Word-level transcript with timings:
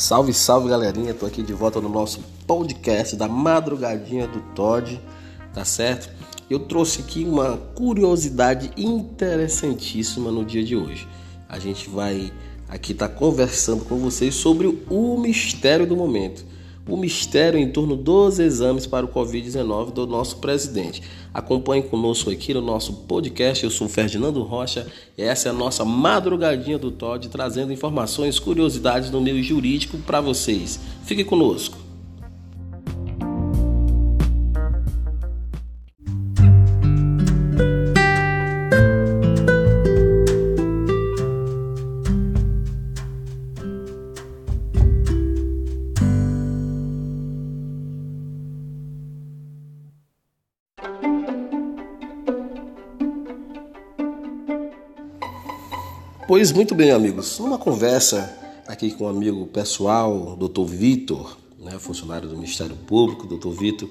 Salve, 0.00 0.32
salve 0.32 0.70
galerinha, 0.70 1.12
tô 1.12 1.26
aqui 1.26 1.42
de 1.42 1.52
volta 1.52 1.78
no 1.78 1.90
nosso 1.90 2.20
podcast 2.46 3.14
da 3.14 3.28
madrugadinha 3.28 4.26
do 4.26 4.40
Todd, 4.54 4.98
tá 5.52 5.62
certo? 5.62 6.08
Eu 6.48 6.60
trouxe 6.60 7.02
aqui 7.02 7.22
uma 7.22 7.58
curiosidade 7.74 8.70
interessantíssima 8.78 10.30
no 10.30 10.42
dia 10.42 10.64
de 10.64 10.74
hoje. 10.74 11.06
A 11.46 11.58
gente 11.58 11.90
vai 11.90 12.32
aqui 12.66 12.92
estar 12.92 13.08
tá 13.08 13.14
conversando 13.14 13.84
com 13.84 13.96
vocês 13.98 14.34
sobre 14.34 14.68
o 14.88 15.18
mistério 15.18 15.86
do 15.86 15.94
momento 15.94 16.46
o 16.90 16.96
mistério 16.96 17.58
em 17.58 17.70
torno 17.70 17.96
dos 17.96 18.38
exames 18.38 18.86
para 18.86 19.06
o 19.06 19.08
Covid-19 19.08 19.92
do 19.92 20.06
nosso 20.06 20.38
presidente. 20.38 21.02
Acompanhe 21.32 21.82
conosco 21.82 22.30
aqui 22.30 22.52
no 22.52 22.60
nosso 22.60 22.92
podcast. 22.92 23.62
Eu 23.62 23.70
sou 23.70 23.88
Ferdinando 23.88 24.42
Rocha 24.42 24.86
e 25.16 25.22
essa 25.22 25.48
é 25.48 25.50
a 25.50 25.54
nossa 25.54 25.84
madrugadinha 25.84 26.78
do 26.78 26.90
Todd, 26.90 27.28
trazendo 27.28 27.72
informações, 27.72 28.38
curiosidades 28.38 29.10
do 29.10 29.20
meio 29.20 29.42
jurídico 29.42 29.96
para 29.98 30.20
vocês. 30.20 30.80
Fique 31.04 31.24
conosco. 31.24 31.79
Pois 56.30 56.52
muito 56.52 56.76
bem, 56.76 56.92
amigos. 56.92 57.40
Numa 57.40 57.58
conversa 57.58 58.38
aqui 58.64 58.92
com 58.92 59.02
um 59.02 59.08
amigo 59.08 59.46
pessoal, 59.46 60.36
Dr. 60.36 60.62
Vitor, 60.62 61.36
né, 61.58 61.72
funcionário 61.76 62.28
do 62.28 62.36
Ministério 62.36 62.76
Público, 62.86 63.26
Dr. 63.26 63.48
Vitor, 63.48 63.88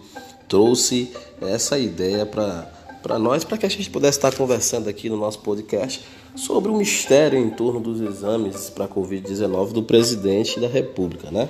trouxe 0.47 1.11
essa 1.41 1.77
ideia 1.77 2.25
para 2.25 3.19
nós, 3.19 3.43
para 3.43 3.57
que 3.57 3.65
a 3.65 3.69
gente 3.69 3.89
pudesse 3.89 4.19
estar 4.19 4.33
conversando 4.33 4.87
aqui 4.87 5.09
no 5.09 5.17
nosso 5.17 5.39
podcast 5.39 6.01
sobre 6.33 6.71
o 6.71 6.77
mistério 6.77 7.37
em 7.37 7.49
torno 7.49 7.81
dos 7.81 7.99
exames 7.99 8.69
para 8.69 8.85
a 8.85 8.87
Covid-19 8.87 9.73
do 9.73 9.83
presidente 9.83 10.61
da 10.61 10.67
República. 10.69 11.29
Né? 11.29 11.49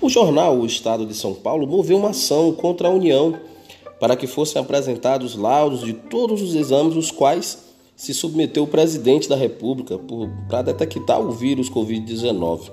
O 0.00 0.08
jornal 0.08 0.56
O 0.56 0.64
Estado 0.64 1.04
de 1.04 1.12
São 1.12 1.34
Paulo 1.34 1.66
moveu 1.66 1.98
uma 1.98 2.08
ação 2.08 2.54
contra 2.54 2.88
a 2.88 2.90
União 2.90 3.38
para 4.00 4.16
que 4.16 4.26
fossem 4.26 4.62
apresentados 4.62 5.36
laudos 5.36 5.82
de 5.82 5.92
todos 5.92 6.40
os 6.40 6.54
exames, 6.54 6.96
os 6.96 7.10
quais 7.10 7.70
se 8.02 8.12
submeteu 8.12 8.64
o 8.64 8.66
presidente 8.66 9.28
da 9.28 9.36
República 9.36 9.96
para 10.48 10.62
detectar 10.62 11.20
o 11.20 11.30
vírus 11.30 11.70
Covid-19. 11.70 12.72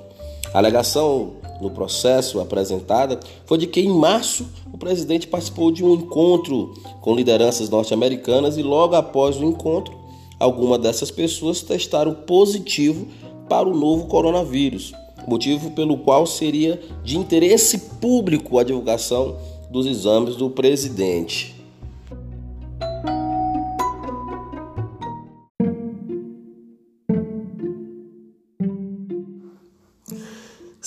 A 0.51 0.57
alegação 0.57 1.33
no 1.61 1.69
processo 1.69 2.39
apresentada 2.39 3.19
foi 3.45 3.59
de 3.59 3.67
que 3.67 3.79
em 3.79 3.89
março 3.89 4.47
o 4.73 4.77
presidente 4.77 5.27
participou 5.27 5.71
de 5.71 5.85
um 5.85 5.93
encontro 5.93 6.73
com 6.99 7.13
lideranças 7.13 7.69
norte-americanas 7.69 8.57
e 8.57 8.63
logo 8.63 8.95
após 8.95 9.37
o 9.37 9.43
encontro, 9.43 9.95
algumas 10.39 10.79
dessas 10.79 11.11
pessoas 11.11 11.61
testaram 11.61 12.11
positivo 12.11 13.05
para 13.47 13.69
o 13.69 13.77
novo 13.77 14.07
coronavírus, 14.07 14.93
motivo 15.27 15.69
pelo 15.69 15.99
qual 15.99 16.25
seria 16.25 16.81
de 17.03 17.19
interesse 17.19 17.77
público 18.01 18.57
a 18.57 18.63
divulgação 18.63 19.37
dos 19.69 19.85
exames 19.85 20.35
do 20.35 20.49
presidente. 20.49 21.58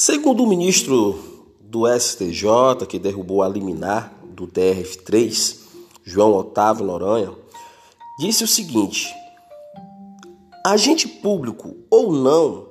Segundo 0.04 0.42
o 0.42 0.48
ministro 0.48 1.16
do 1.60 1.86
STJ, 1.86 2.84
que 2.88 2.98
derrubou 2.98 3.40
a 3.40 3.48
liminar 3.48 4.12
do 4.34 4.48
TRF3, 4.48 5.58
João 6.02 6.34
Otávio 6.34 6.84
Noronha, 6.84 7.30
disse 8.18 8.42
o 8.42 8.48
seguinte: 8.48 9.06
agente 10.66 11.06
público 11.06 11.76
ou 11.88 12.12
não, 12.12 12.66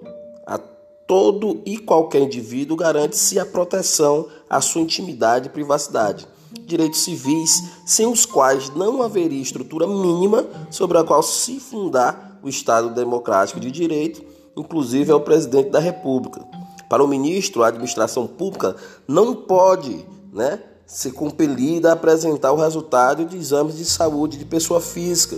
a 0.45 0.57
todo 0.57 1.61
e 1.65 1.77
qualquer 1.77 2.21
indivíduo 2.21 2.75
garante-se 2.75 3.39
a 3.39 3.45
proteção 3.45 4.27
à 4.49 4.59
sua 4.59 4.81
intimidade 4.81 5.47
e 5.47 5.51
privacidade, 5.51 6.27
direitos 6.65 6.99
civis 6.99 7.63
sem 7.85 8.07
os 8.07 8.25
quais 8.25 8.69
não 8.71 9.01
haveria 9.01 9.41
estrutura 9.41 9.87
mínima 9.87 10.45
sobre 10.69 10.97
a 10.97 11.03
qual 11.05 11.23
se 11.23 11.61
fundar 11.61 12.41
o 12.43 12.49
Estado 12.49 12.93
democrático 12.93 13.57
de 13.57 13.71
direito, 13.71 14.21
inclusive 14.53 15.13
ao 15.13 15.21
presidente 15.21 15.69
da 15.69 15.79
República 15.79 16.59
para 16.91 17.01
o 17.01 17.07
ministro, 17.07 17.63
a 17.63 17.69
administração 17.69 18.27
pública 18.27 18.75
não 19.07 19.33
pode 19.33 20.05
né, 20.33 20.59
ser 20.85 21.13
compelida 21.13 21.89
a 21.89 21.93
apresentar 21.93 22.51
o 22.51 22.57
resultado 22.57 23.23
de 23.23 23.37
exames 23.37 23.77
de 23.77 23.85
saúde 23.85 24.37
de 24.37 24.43
pessoa 24.43 24.81
física, 24.81 25.37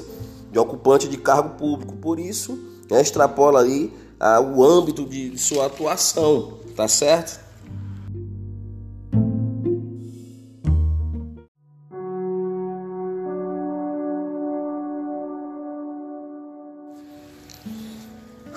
de 0.51 0.57
ocupante 0.57 1.07
de 1.07 1.15
cargo 1.15 1.49
público. 1.49 1.95
Por 1.97 2.17
isso, 2.17 2.57
né, 2.89 2.99
extrapola 2.99 3.61
aí 3.61 3.93
ah, 4.19 4.41
o 4.41 4.63
âmbito 4.63 5.05
de 5.05 5.37
sua 5.37 5.67
atuação, 5.67 6.53
tá 6.75 6.87
certo? 6.87 7.39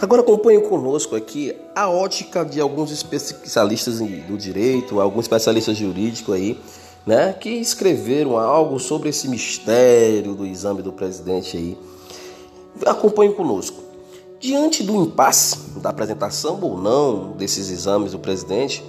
Agora 0.06 0.22
acompanhe 0.22 0.60
conosco 0.60 1.16
aqui 1.16 1.52
a 1.74 1.88
ótica 1.88 2.44
de 2.44 2.60
alguns 2.60 2.92
especialistas 2.92 3.98
do 3.98 4.38
direito, 4.38 5.00
alguns 5.00 5.24
especialistas 5.24 5.76
jurídicos 5.76 6.32
aí, 6.32 6.60
né, 7.04 7.32
que 7.32 7.48
escreveram 7.48 8.38
algo 8.38 8.78
sobre 8.78 9.08
esse 9.08 9.26
mistério 9.26 10.36
do 10.36 10.46
exame 10.46 10.80
do 10.80 10.92
presidente 10.92 11.56
aí. 11.56 11.76
Acompanhe 12.86 13.32
conosco. 13.32 13.82
Diante 14.38 14.84
do 14.84 14.94
impasse 14.94 15.58
da 15.80 15.90
apresentação 15.90 16.60
ou 16.62 16.78
não 16.78 17.32
desses 17.32 17.68
exames 17.68 18.12
do 18.12 18.20
presidente, 18.20 18.84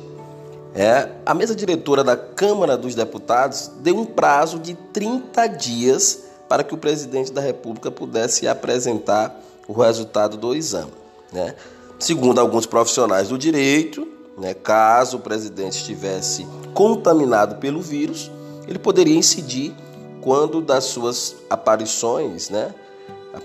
é, 0.75 1.09
a 1.25 1.33
mesa 1.33 1.55
diretora 1.55 2.03
da 2.03 2.15
Câmara 2.15 2.77
dos 2.77 2.93
Deputados 2.93 3.71
deu 3.79 3.97
um 3.97 4.05
prazo 4.05 4.59
de 4.59 4.75
30 4.93 5.47
dias 5.47 6.25
para 6.47 6.63
que 6.63 6.75
o 6.75 6.77
presidente 6.77 7.31
da 7.31 7.41
República 7.41 7.89
pudesse 7.89 8.47
apresentar 8.47 9.35
o 9.67 9.73
resultado 9.73 10.37
do 10.37 10.53
exame. 10.53 11.06
Né? 11.31 11.55
Segundo 11.99 12.39
alguns 12.39 12.65
profissionais 12.65 13.29
do 13.29 13.37
direito, 13.37 14.07
né, 14.37 14.53
caso 14.53 15.17
o 15.17 15.19
presidente 15.19 15.77
estivesse 15.77 16.47
contaminado 16.73 17.55
pelo 17.55 17.81
vírus, 17.81 18.31
ele 18.67 18.77
poderia 18.77 19.15
incidir 19.15 19.73
quando 20.21 20.61
das 20.61 20.83
suas 20.85 21.35
aparições 21.49 22.49
né, 22.49 22.73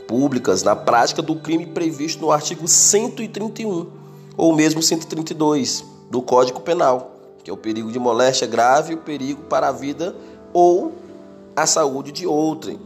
públicas 0.06 0.62
na 0.62 0.76
prática 0.76 1.22
do 1.22 1.36
crime 1.36 1.66
previsto 1.66 2.20
no 2.20 2.30
artigo 2.30 2.68
131 2.68 3.88
ou 4.36 4.54
mesmo 4.54 4.82
132 4.82 5.84
do 6.10 6.20
Código 6.20 6.60
Penal, 6.60 7.12
que 7.42 7.50
é 7.50 7.54
o 7.54 7.56
perigo 7.56 7.90
de 7.90 7.98
moléstia 7.98 8.46
grave 8.46 8.92
e 8.92 8.96
o 8.96 8.98
perigo 8.98 9.42
para 9.44 9.68
a 9.68 9.72
vida 9.72 10.14
ou 10.52 10.92
a 11.56 11.66
saúde 11.66 12.12
de 12.12 12.26
outrem. 12.26 12.78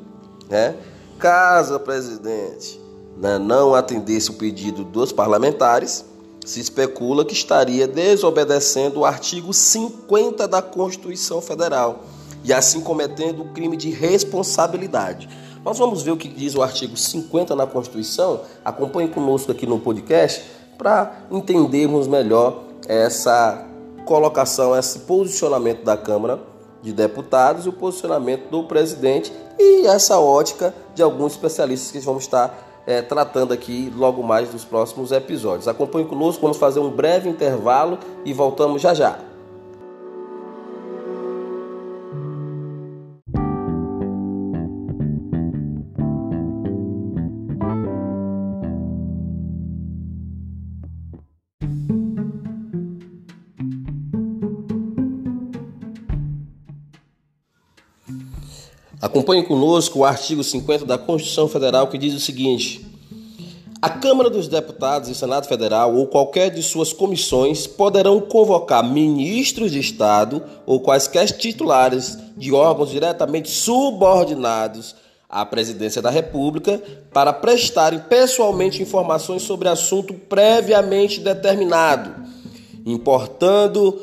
Né? 0.48 0.76
Caso, 1.18 1.78
presidente, 1.80 2.80
né, 3.16 3.38
não 3.38 3.74
atendesse 3.74 4.30
o 4.30 4.34
pedido 4.34 4.84
dos 4.84 5.12
parlamentares, 5.12 6.04
se 6.44 6.60
especula 6.60 7.24
que 7.24 7.32
estaria 7.32 7.88
desobedecendo 7.88 9.00
o 9.00 9.04
artigo 9.04 9.52
50 9.52 10.46
da 10.46 10.62
Constituição 10.62 11.40
Federal 11.40 12.04
e 12.44 12.52
assim 12.52 12.80
cometendo 12.80 13.42
o 13.42 13.48
crime 13.48 13.76
de 13.76 13.90
responsabilidade. 13.90 15.28
Nós 15.64 15.78
vamos 15.78 16.02
ver 16.02 16.12
o 16.12 16.16
que 16.16 16.28
diz 16.28 16.54
o 16.54 16.62
artigo 16.62 16.96
50 16.96 17.56
na 17.56 17.66
Constituição. 17.66 18.42
Acompanhe 18.64 19.08
conosco 19.08 19.50
aqui 19.50 19.66
no 19.66 19.80
podcast 19.80 20.44
para 20.78 21.22
entendermos 21.28 22.06
melhor 22.06 22.62
essa 22.86 23.66
colocação, 24.04 24.76
esse 24.78 25.00
posicionamento 25.00 25.82
da 25.82 25.96
Câmara 25.96 26.38
de 26.80 26.92
Deputados 26.92 27.66
e 27.66 27.68
o 27.68 27.72
posicionamento 27.72 28.48
do 28.48 28.62
presidente 28.62 29.32
e 29.58 29.88
essa 29.88 30.20
ótica 30.20 30.72
de 30.94 31.02
alguns 31.02 31.32
especialistas 31.32 31.90
que 31.90 31.98
vamos 31.98 32.22
estar 32.22 32.75
é, 32.86 33.02
tratando 33.02 33.52
aqui 33.52 33.92
logo 33.94 34.22
mais 34.22 34.50
dos 34.50 34.64
próximos 34.64 35.10
episódios. 35.12 35.66
Acompanhe 35.66 36.06
conosco, 36.06 36.42
vamos 36.42 36.56
fazer 36.56 36.80
um 36.80 36.90
breve 36.90 37.28
intervalo 37.28 37.98
e 38.24 38.32
voltamos 38.32 38.80
já 38.80 38.94
já. 38.94 39.25
Acompanhe 59.16 59.44
conosco 59.44 60.00
o 60.00 60.04
artigo 60.04 60.44
50 60.44 60.84
da 60.84 60.98
Constituição 60.98 61.48
Federal 61.48 61.88
que 61.88 61.96
diz 61.96 62.12
o 62.12 62.20
seguinte: 62.20 62.86
A 63.80 63.88
Câmara 63.88 64.28
dos 64.28 64.46
Deputados 64.46 65.08
e 65.08 65.14
Senado 65.14 65.48
Federal 65.48 65.96
ou 65.96 66.06
qualquer 66.06 66.50
de 66.50 66.62
suas 66.62 66.92
comissões 66.92 67.66
poderão 67.66 68.20
convocar 68.20 68.84
ministros 68.84 69.72
de 69.72 69.80
Estado 69.80 70.42
ou 70.66 70.80
quaisquer 70.80 71.30
titulares 71.30 72.18
de 72.36 72.52
órgãos 72.52 72.90
diretamente 72.90 73.48
subordinados 73.48 74.94
à 75.30 75.46
Presidência 75.46 76.02
da 76.02 76.10
República 76.10 76.82
para 77.10 77.32
prestarem 77.32 78.00
pessoalmente 78.00 78.82
informações 78.82 79.40
sobre 79.40 79.66
assunto 79.66 80.12
previamente 80.12 81.20
determinado, 81.20 82.14
importando 82.84 83.98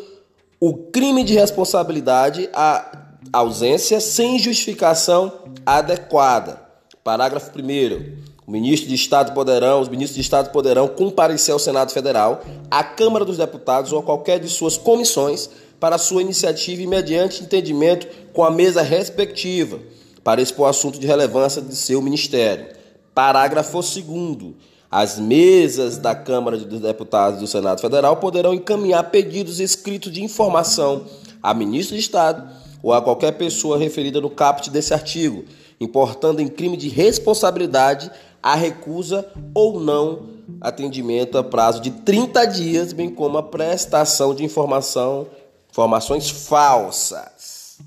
o 0.60 0.74
crime 0.74 1.24
de 1.24 1.36
responsabilidade 1.36 2.50
à 2.52 3.03
ausência 3.32 4.00
sem 4.00 4.38
justificação 4.40 5.32
adequada. 5.66 6.62
Parágrafo 7.04 7.52
1 7.58 8.24
o 8.46 8.52
ministro 8.52 8.90
de 8.90 8.96
Estado 8.96 9.34
poderão, 9.34 9.80
os 9.80 9.88
ministros 9.88 10.16
de 10.16 10.22
Estado 10.22 10.52
poderão 10.52 10.88
comparecer 10.88 11.54
ao 11.54 11.60
Senado 11.60 11.94
Federal, 11.94 12.42
à 12.70 12.84
Câmara 12.84 13.24
dos 13.24 13.38
Deputados 13.38 13.94
ou 13.94 14.00
a 14.00 14.04
qualquer 14.04 14.40
de 14.40 14.50
suas 14.50 14.76
comissões 14.76 15.50
para 15.80 15.98
sua 15.98 16.22
iniciativa 16.22 16.82
e 16.82 16.88
mediante 16.88 17.42
entendimento 17.42 18.08
com 18.34 18.44
a 18.44 18.52
mesa 18.52 18.82
respectiva 18.82 19.80
para 20.24 20.42
expor 20.42 20.70
assunto 20.70 21.00
de 21.00 21.08
relevância 21.08 21.62
de 21.62 21.76
seu 21.76 22.02
ministério. 22.02 22.68
Parágrafo 23.14 23.80
2 23.82 24.54
as 24.92 25.18
mesas 25.18 25.98
da 25.98 26.14
Câmara 26.14 26.58
dos 26.58 26.80
Deputados 26.80 27.40
do 27.40 27.48
Senado 27.48 27.82
Federal 27.82 28.18
poderão 28.18 28.54
encaminhar 28.54 29.10
pedidos 29.10 29.60
escritos 29.60 30.12
de 30.12 30.24
informação 30.24 31.06
a 31.42 31.54
ministro 31.54 31.96
de 31.96 32.02
Estado 32.02 32.48
ou 32.84 32.92
a 32.92 33.02
qualquer 33.02 33.32
pessoa 33.32 33.78
referida 33.78 34.20
no 34.20 34.30
caput 34.30 34.70
desse 34.70 34.94
artigo, 34.94 35.46
importando 35.80 36.42
em 36.42 36.48
crime 36.50 36.76
de 36.76 36.90
responsabilidade 36.90 38.12
a 38.44 38.56
recusa 38.56 39.26
ou 39.56 39.80
não 39.80 40.34
atendimento 40.60 41.38
a 41.38 41.44
prazo 41.44 41.82
de 41.82 41.90
30 41.92 42.46
dias, 42.46 42.92
bem 42.92 43.10
como 43.10 43.38
a 43.38 43.44
prestação 43.44 44.36
de 44.36 44.44
informação, 44.44 45.28
informações 45.72 46.30
falsas. 46.30 47.78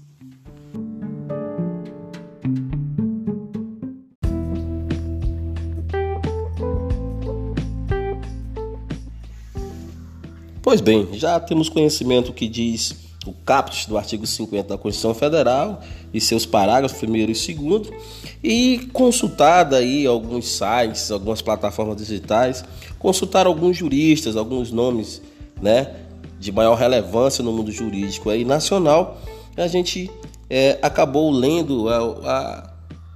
Pois 10.63 10.81
bem, 10.81 11.11
já 11.13 11.39
temos 11.39 11.69
conhecimento 11.69 12.33
que 12.33 12.49
diz 12.49 13.06
o 13.27 13.35
caput 13.45 13.89
do 13.89 13.99
artigo 13.99 14.27
50 14.27 14.69
da 14.69 14.79
Constituição 14.79 15.15
Federal 15.15 15.83
e 16.13 16.21
seus 16.21 16.47
parágrafos 16.47 16.99
primeiro 16.99 17.33
e 17.33 17.35
segundo 17.35 17.93
e 18.43 18.89
consultada 18.93 19.77
aí 19.79 20.07
alguns 20.07 20.49
sites, 20.49 21.11
algumas 21.11 21.43
plataformas 21.43 21.97
digitais, 21.97 22.65
consultar 22.99 23.47
alguns 23.47 23.77
juristas, 23.77 24.37
alguns 24.37 24.71
nomes, 24.71 25.21
né, 25.61 25.95
de 26.39 26.53
maior 26.53 26.75
relevância 26.77 27.43
no 27.43 27.53
mundo 27.53 27.73
jurídico 27.73 28.31
aí 28.31 28.45
nacional, 28.45 29.21
a 29.57 29.67
gente 29.67 30.11
é, 30.49 30.79
acabou 30.83 31.31
lendo 31.31 31.89
a, 31.89 31.99
a, 31.99 32.71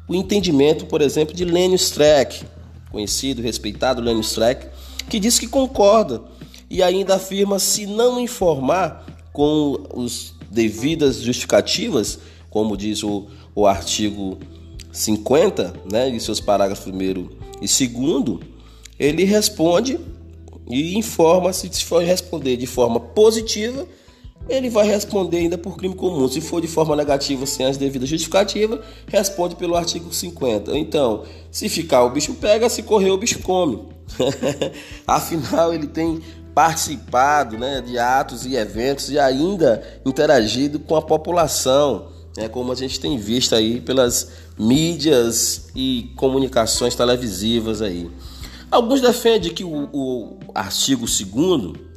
o 0.08 0.14
entendimento, 0.14 0.86
por 0.86 1.00
exemplo, 1.00 1.34
de 1.34 1.44
Lênio 1.44 1.76
Streck, 1.76 2.44
conhecido, 2.90 3.42
respeitado 3.42 4.02
Lênio 4.02 4.22
Streck, 4.22 4.66
que 5.08 5.20
diz 5.20 5.38
que 5.38 5.46
concorda 5.46 6.22
e 6.68 6.82
ainda 6.82 7.16
afirma 7.16 7.58
se 7.58 7.86
não 7.86 8.18
informar 8.20 9.04
com 9.40 9.86
os 9.94 10.34
devidas 10.50 11.22
justificativas, 11.22 12.18
como 12.50 12.76
diz 12.76 13.02
o, 13.02 13.26
o 13.54 13.66
artigo 13.66 14.38
50, 14.92 15.72
né, 15.90 16.10
e 16.10 16.20
seus 16.20 16.40
parágrafos 16.40 16.84
primeiro 16.84 17.30
e 17.62 17.66
segundo, 17.66 18.38
ele 18.98 19.24
responde 19.24 19.98
e 20.68 20.94
informa 20.98 21.54
se 21.54 21.70
for 21.82 22.02
responder 22.02 22.58
de 22.58 22.66
forma 22.66 23.00
positiva, 23.00 23.88
ele 24.46 24.68
vai 24.68 24.86
responder 24.86 25.38
ainda 25.38 25.56
por 25.56 25.74
crime 25.74 25.94
comum. 25.94 26.28
Se 26.28 26.42
for 26.42 26.60
de 26.60 26.68
forma 26.68 26.94
negativa, 26.94 27.46
sem 27.46 27.64
as 27.64 27.78
devidas 27.78 28.10
justificativas, 28.10 28.80
responde 29.06 29.56
pelo 29.56 29.74
artigo 29.74 30.12
50. 30.12 30.76
Então, 30.76 31.24
se 31.50 31.70
ficar 31.70 32.04
o 32.04 32.10
bicho 32.10 32.34
pega, 32.34 32.68
se 32.68 32.82
correr 32.82 33.10
o 33.10 33.16
bicho 33.16 33.38
come. 33.38 33.80
Afinal, 35.06 35.72
ele 35.72 35.86
tem 35.86 36.20
participado 36.60 37.56
né, 37.56 37.80
de 37.80 37.98
atos 37.98 38.44
e 38.44 38.54
eventos 38.54 39.08
e 39.08 39.18
ainda 39.18 39.82
interagido 40.04 40.78
com 40.78 40.94
a 40.94 41.00
população, 41.00 42.08
né, 42.36 42.50
como 42.50 42.70
a 42.70 42.74
gente 42.74 43.00
tem 43.00 43.16
visto 43.16 43.54
aí 43.54 43.80
pelas 43.80 44.30
mídias 44.58 45.70
e 45.74 46.12
comunicações 46.16 46.94
televisivas 46.94 47.80
aí. 47.80 48.10
Alguns 48.70 49.00
defendem 49.00 49.54
que 49.54 49.64
o, 49.64 49.88
o 49.90 50.38
artigo 50.54 51.06
2 51.06 51.89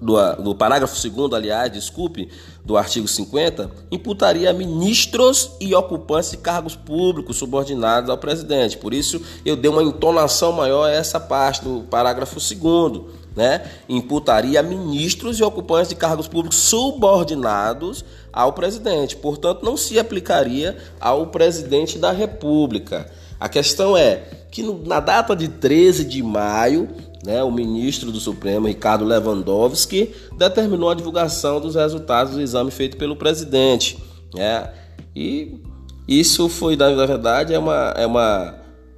do, 0.00 0.16
do 0.42 0.54
parágrafo 0.54 0.96
2 1.08 1.32
aliás, 1.32 1.72
desculpe, 1.72 2.28
do 2.64 2.76
artigo 2.76 3.06
50, 3.06 3.70
imputaria 3.90 4.52
ministros 4.52 5.50
e 5.60 5.74
ocupantes 5.74 6.30
de 6.30 6.36
cargos 6.38 6.74
públicos 6.74 7.36
subordinados 7.36 8.08
ao 8.08 8.18
presidente. 8.18 8.76
Por 8.76 8.94
isso, 8.94 9.20
eu 9.44 9.56
dei 9.56 9.70
uma 9.70 9.82
entonação 9.82 10.52
maior 10.52 10.88
a 10.88 10.92
essa 10.92 11.20
parte 11.20 11.62
do 11.62 11.82
parágrafo 11.90 12.36
2 12.36 13.24
né? 13.34 13.68
Imputaria 13.88 14.62
ministros 14.62 15.38
e 15.38 15.42
ocupantes 15.42 15.88
de 15.88 15.96
cargos 15.96 16.28
públicos 16.28 16.56
subordinados 16.56 18.04
ao 18.32 18.52
presidente. 18.52 19.16
Portanto, 19.16 19.64
não 19.64 19.76
se 19.76 19.98
aplicaria 19.98 20.76
ao 21.00 21.26
presidente 21.26 21.98
da 21.98 22.12
República. 22.12 23.10
A 23.40 23.48
questão 23.48 23.96
é 23.96 24.22
que 24.50 24.62
na 24.62 25.00
data 25.00 25.34
de 25.34 25.48
13 25.48 26.04
de 26.04 26.22
maio 26.22 26.88
né, 27.24 27.42
o 27.42 27.50
ministro 27.50 28.12
do 28.12 28.20
Supremo, 28.20 28.66
Ricardo 28.66 29.04
Lewandowski, 29.04 30.14
determinou 30.36 30.90
a 30.90 30.94
divulgação 30.94 31.60
dos 31.60 31.74
resultados 31.74 32.34
do 32.34 32.40
exame 32.40 32.70
feito 32.70 32.96
pelo 32.96 33.16
presidente. 33.16 33.98
Né? 34.34 34.70
E 35.16 35.58
isso 36.06 36.48
foi, 36.48 36.76
na 36.76 36.90
verdade, 37.06 37.54
é 37.54 37.58
uma, 37.58 37.94
é 37.96 38.06
uma, 38.06 38.54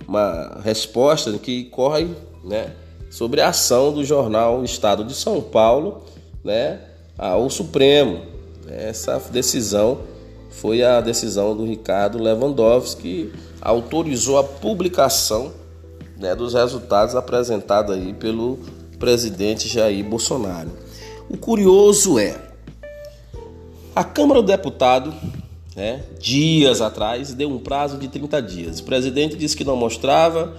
uma 0.08 0.60
resposta 0.64 1.32
que 1.38 1.64
corre 1.64 2.08
né, 2.44 2.72
sobre 3.10 3.40
a 3.40 3.48
ação 3.48 3.92
do 3.92 4.04
jornal 4.04 4.64
Estado 4.64 5.04
de 5.04 5.14
São 5.14 5.40
Paulo 5.40 6.02
né, 6.42 6.80
ao 7.16 7.48
Supremo. 7.48 8.22
Essa 8.68 9.20
decisão 9.30 10.00
foi 10.50 10.82
a 10.82 11.00
decisão 11.00 11.56
do 11.56 11.64
Ricardo 11.64 12.18
Lewandowski, 12.18 13.02
que 13.02 13.32
autorizou 13.60 14.38
a 14.38 14.44
publicação 14.44 15.52
né, 16.18 16.34
dos 16.34 16.54
resultados 16.54 17.14
apresentados 17.14 17.94
aí 17.94 18.12
pelo 18.12 18.58
presidente 18.98 19.68
Jair 19.68 20.04
Bolsonaro. 20.04 20.70
O 21.28 21.36
curioso 21.36 22.18
é, 22.18 22.40
a 23.94 24.04
Câmara 24.04 24.40
do 24.42 24.46
Deputado, 24.46 25.14
né, 25.74 26.02
dias 26.18 26.80
atrás, 26.80 27.32
deu 27.34 27.50
um 27.50 27.58
prazo 27.58 27.98
de 27.98 28.08
30 28.08 28.42
dias. 28.42 28.80
O 28.80 28.84
presidente 28.84 29.36
disse 29.36 29.56
que 29.56 29.64
não 29.64 29.76
mostrava, 29.76 30.54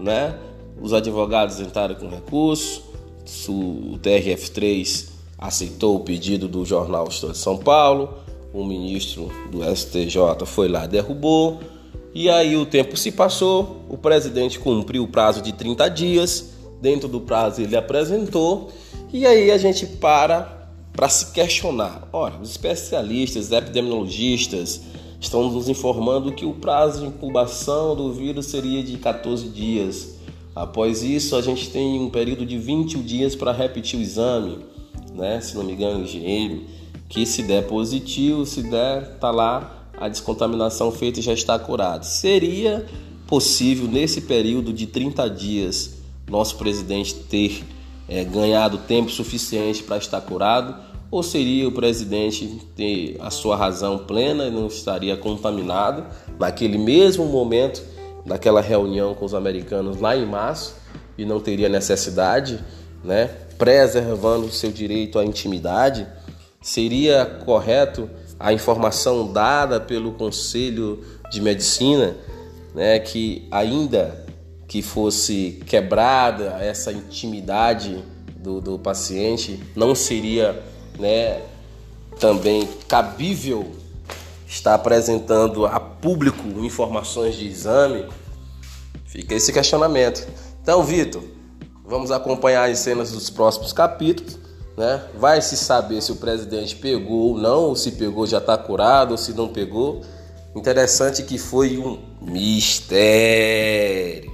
né, 0.00 0.36
os 0.80 0.92
advogados 0.92 1.60
entraram 1.60 1.94
com 1.94 2.08
recurso, 2.08 2.82
o 3.48 3.98
TRF3 4.02 5.08
aceitou 5.38 5.96
o 5.96 6.00
pedido 6.00 6.48
do 6.48 6.64
jornal 6.64 7.08
Estado 7.08 7.32
de 7.32 7.38
São 7.38 7.56
Paulo, 7.56 8.14
o 8.52 8.64
ministro 8.64 9.30
do 9.50 9.62
STJ 9.64 10.44
foi 10.44 10.68
lá 10.68 10.86
derrubou, 10.86 11.60
e 12.14 12.28
aí 12.28 12.56
o 12.56 12.66
tempo 12.66 12.96
se 12.96 13.12
passou, 13.12 13.82
o 13.88 13.96
presidente 13.96 14.58
cumpriu 14.58 15.04
o 15.04 15.08
prazo 15.08 15.40
de 15.40 15.52
30 15.52 15.88
dias, 15.88 16.50
dentro 16.80 17.08
do 17.08 17.20
prazo 17.20 17.62
ele 17.62 17.76
apresentou, 17.76 18.70
e 19.12 19.26
aí 19.26 19.50
a 19.50 19.58
gente 19.58 19.86
para 19.86 20.58
para 20.92 21.08
se 21.08 21.32
questionar. 21.32 22.08
Ora, 22.12 22.34
os 22.42 22.50
especialistas, 22.50 23.52
epidemiologistas 23.52 24.82
estão 25.20 25.48
nos 25.50 25.68
informando 25.68 26.32
que 26.32 26.44
o 26.44 26.54
prazo 26.54 27.00
de 27.00 27.06
incubação 27.06 27.94
do 27.94 28.12
vírus 28.12 28.46
seria 28.46 28.82
de 28.82 28.98
14 28.98 29.48
dias. 29.48 30.16
Após 30.54 31.02
isso, 31.02 31.36
a 31.36 31.42
gente 31.42 31.70
tem 31.70 32.00
um 32.00 32.10
período 32.10 32.44
de 32.44 32.58
21 32.58 33.02
dias 33.02 33.36
para 33.36 33.52
repetir 33.52 33.98
o 33.98 34.02
exame, 34.02 34.58
né? 35.14 35.40
Se 35.40 35.56
não 35.56 35.62
me 35.62 35.72
engano, 35.72 36.02
engenheiro, 36.02 36.64
que 37.08 37.24
se 37.24 37.42
der 37.44 37.66
positivo, 37.66 38.44
se 38.44 38.62
der, 38.62 39.18
tá 39.18 39.30
lá 39.30 39.79
a 40.00 40.08
descontaminação 40.08 40.90
feita 40.90 41.20
já 41.20 41.34
está 41.34 41.58
curada. 41.58 42.02
Seria 42.02 42.86
possível, 43.26 43.86
nesse 43.86 44.22
período 44.22 44.72
de 44.72 44.86
30 44.86 45.28
dias, 45.28 45.98
nosso 46.28 46.56
presidente 46.56 47.14
ter 47.14 47.62
é, 48.08 48.24
ganhado 48.24 48.78
tempo 48.78 49.10
suficiente 49.10 49.82
para 49.82 49.98
estar 49.98 50.20
curado? 50.22 50.74
Ou 51.10 51.22
seria 51.22 51.68
o 51.68 51.72
presidente 51.72 52.46
ter 52.74 53.16
a 53.20 53.30
sua 53.30 53.56
razão 53.56 53.98
plena 53.98 54.46
e 54.46 54.50
não 54.50 54.68
estaria 54.68 55.16
contaminado 55.16 56.06
naquele 56.38 56.78
mesmo 56.78 57.26
momento, 57.26 57.82
naquela 58.24 58.60
reunião 58.60 59.14
com 59.14 59.24
os 59.24 59.34
americanos 59.34 60.00
lá 60.00 60.16
em 60.16 60.24
março, 60.24 60.76
e 61.18 61.24
não 61.24 61.40
teria 61.40 61.68
necessidade, 61.68 62.58
né, 63.04 63.26
preservando 63.58 64.46
o 64.46 64.52
seu 64.52 64.72
direito 64.72 65.18
à 65.18 65.24
intimidade? 65.24 66.06
Seria 66.62 67.26
correto 67.44 68.08
a 68.40 68.54
informação 68.54 69.30
dada 69.30 69.78
pelo 69.78 70.12
Conselho 70.12 71.04
de 71.30 71.42
Medicina, 71.42 72.16
né, 72.74 72.98
que 72.98 73.46
ainda 73.50 74.26
que 74.66 74.80
fosse 74.80 75.60
quebrada 75.66 76.56
essa 76.60 76.90
intimidade 76.90 78.02
do, 78.36 78.60
do 78.60 78.78
paciente, 78.78 79.62
não 79.76 79.94
seria 79.94 80.62
né, 80.98 81.42
também 82.18 82.66
cabível 82.88 83.70
estar 84.46 84.74
apresentando 84.74 85.66
a 85.66 85.78
público 85.78 86.42
informações 86.64 87.36
de 87.36 87.46
exame? 87.46 88.06
Fica 89.04 89.34
esse 89.34 89.52
questionamento. 89.52 90.26
Então, 90.62 90.82
Vitor, 90.82 91.22
vamos 91.84 92.10
acompanhar 92.10 92.70
as 92.70 92.78
cenas 92.78 93.12
dos 93.12 93.28
próximos 93.28 93.72
capítulos. 93.72 94.38
Né? 94.76 95.02
Vai 95.14 95.42
se 95.42 95.56
saber 95.56 96.00
se 96.00 96.12
o 96.12 96.16
presidente 96.16 96.76
pegou 96.76 97.32
ou 97.32 97.38
não, 97.38 97.64
ou 97.64 97.76
se 97.76 97.92
pegou 97.92 98.26
já 98.26 98.38
está 98.38 98.56
curado, 98.56 99.12
ou 99.12 99.18
se 99.18 99.32
não 99.32 99.48
pegou. 99.48 100.00
Interessante 100.54 101.22
que 101.22 101.38
foi 101.38 101.78
um 101.78 101.98
mistério. 102.20 104.30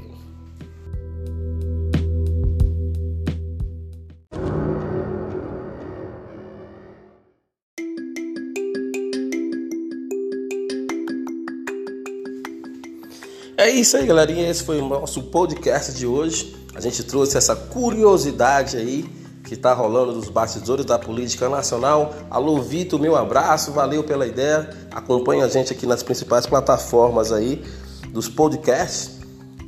É 13.59 13.71
isso 13.71 13.97
aí, 13.97 14.07
galerinha. 14.07 14.49
Esse 14.49 14.62
foi 14.62 14.78
o 14.78 14.88
nosso 14.88 15.25
podcast 15.25 15.93
de 15.93 16.07
hoje. 16.07 16.55
A 16.75 16.81
gente 16.81 17.02
trouxe 17.02 17.37
essa 17.37 17.57
curiosidade 17.57 18.76
aí 18.76 19.05
que 19.47 19.55
está 19.55 19.73
rolando 19.73 20.12
dos 20.12 20.29
bastidores 20.29 20.85
da 20.85 20.99
política 20.99 21.49
nacional. 21.49 22.12
Alô, 22.29 22.61
Vitor, 22.61 22.99
meu 22.99 23.15
abraço, 23.15 23.71
valeu 23.71 24.03
pela 24.03 24.26
ideia. 24.26 24.69
Acompanhe 24.91 25.41
a 25.41 25.49
gente 25.49 25.73
aqui 25.73 25.87
nas 25.87 26.03
principais 26.03 26.47
plataformas 26.47 27.31
aí 27.31 27.65
dos 28.12 28.29
podcasts. 28.29 29.17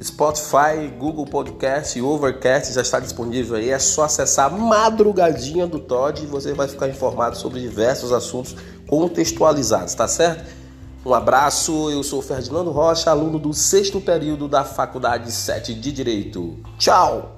Spotify, 0.02 0.88
Google 0.96 1.26
Podcast 1.26 1.98
e 1.98 2.02
Overcast 2.02 2.72
já 2.72 2.82
está 2.82 3.00
disponível 3.00 3.56
aí. 3.56 3.70
É 3.70 3.78
só 3.78 4.04
acessar 4.04 4.52
a 4.52 4.56
madrugadinha 4.56 5.66
do 5.66 5.78
Todd 5.78 6.22
e 6.22 6.26
você 6.26 6.52
vai 6.52 6.68
ficar 6.68 6.88
informado 6.88 7.36
sobre 7.36 7.60
diversos 7.60 8.12
assuntos 8.12 8.56
contextualizados, 8.86 9.94
tá 9.94 10.06
certo? 10.08 10.44
Um 11.06 11.14
abraço, 11.14 11.90
eu 11.90 12.02
sou 12.02 12.20
Ferdinando 12.20 12.70
Rocha, 12.70 13.10
aluno 13.10 13.38
do 13.38 13.52
sexto 13.54 14.00
período 14.00 14.48
da 14.48 14.64
Faculdade 14.64 15.30
7 15.30 15.74
de 15.74 15.92
Direito. 15.92 16.56
Tchau! 16.78 17.37